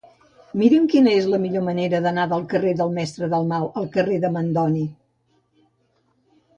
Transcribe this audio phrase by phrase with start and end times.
[0.61, 4.35] Mira'm quina és la millor manera d'anar del carrer del Mestre Dalmau al carrer de
[4.41, 4.85] Mandoni.